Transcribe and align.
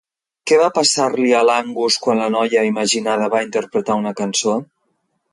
Què 0.51 0.57
va 0.59 0.67
passar-li 0.75 1.33
a 1.39 1.41
l'Angus 1.49 1.97
quan 2.05 2.21
la 2.21 2.29
noia 2.35 2.63
imaginada 2.69 3.27
va 3.35 3.41
interpretar 3.49 3.99
una 4.01 4.15
cançó? 4.23 4.57